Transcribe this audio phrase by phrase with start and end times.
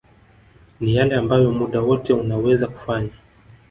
[0.81, 3.09] ni yale ambayo muda wote unaweza kufanya